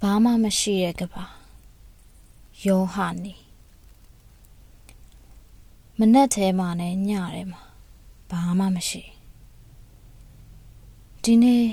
[0.00, 1.24] ဘာမှမရှိတဲ့ကဘာ
[2.64, 3.34] ယောဟာနေ
[5.98, 7.62] မနဲ့ထဲမှာနဲ့ညထဲမှာ
[8.30, 9.02] ဘာမှမရှိ
[11.22, 11.64] ဒီနေ့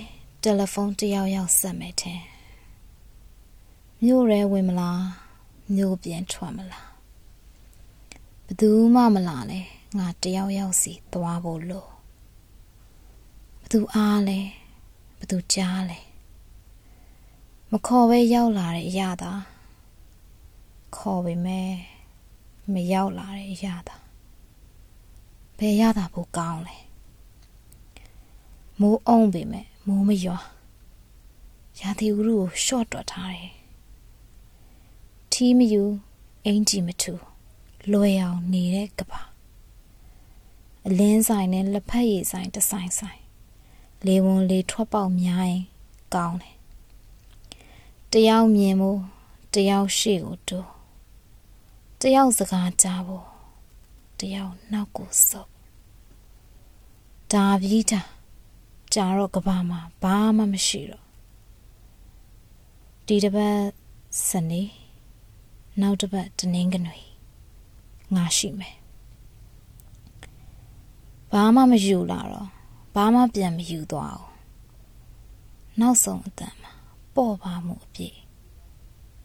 [0.41, 2.21] တယ်လီဖုန်းတယောက်ယောက်ဆက်မယ်ထင်
[4.03, 5.03] မြို့ရဲဝင်မလား
[5.75, 6.89] မြို့ပြန်ထွက်မလား
[8.45, 9.59] ဘယ်သူမှမလာလဲ
[9.97, 11.89] ငါတယောက်ယောက်စီသွားဖို့လို့
[13.59, 14.39] ဘယ်သူအားလဲ
[15.17, 15.99] ဘယ်သူကြားလဲ
[17.75, 19.31] မခေါ်ပဲရောက်လာတဲ့အရာသာ
[20.95, 21.69] ခေါ်ပေမဲ့
[22.73, 23.95] မရောက်လာတဲ့အရာသာ
[25.57, 26.77] ဘယ်ရတာဖို့ကောင်းလဲ
[28.79, 30.37] မိုးအောင်ပေမဲ့မိုးမရွာ
[31.79, 33.51] ရာသီဥတုကိုရှော့တွက်ထားတယ်
[35.31, 35.83] ထီးမယူ
[36.45, 37.13] အင်ဂျီမထူ
[37.91, 39.21] လွယ်အောင်နေတဲ့ကပါ
[40.87, 43.21] အလင်းဆိုင်နဲ့လက်ဖက်ရည်ဆိုင်တဆိုင်ဆိုင်
[44.05, 45.63] လေဝင်လေထွက်ပေါက်များရင်
[46.15, 46.55] ကောင်းတယ်
[48.13, 48.99] တယောက်မြင်ဖို့
[49.53, 50.59] တယောက်ရှေ့ကိုတူ
[52.01, 53.25] တယောက်စကားကြားဖို့
[54.19, 55.51] တယောက်နောက်ကိုဆုပ်
[57.31, 58.01] ဒါပြီးတာ
[58.93, 61.05] ကြာတော့ကဘာမှာဘာမှမရှိတော့
[63.07, 63.57] ဒီတစ်ပတ်
[64.27, 64.63] စနေ
[65.81, 66.99] နောက်တစ်ပတ်တနင်္ဂနွေ
[68.15, 68.77] ငါရှိမယ်
[71.31, 72.49] ဘာမှမယူလာတော့
[72.95, 74.31] ဘာမှပြန်မယူသွားအောင်
[75.79, 76.71] နောက်ဆုံးအတန်မှာ
[77.15, 78.17] ပေါ့ပါမှုအပြည့်